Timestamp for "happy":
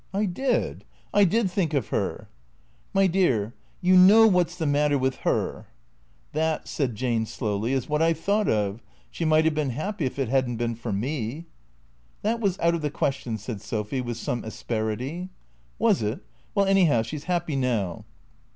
9.69-10.05, 17.25-17.55